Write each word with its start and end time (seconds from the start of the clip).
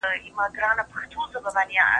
د 0.03 0.03
انسان 0.05 0.49
کرامت 0.55 0.87
د 0.87 0.89
ټولني 1.11 1.37
بنسټ 1.45 1.67
دی. 1.69 1.77